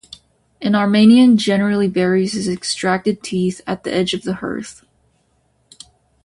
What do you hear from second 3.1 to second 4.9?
teeth at the edge of the hearth.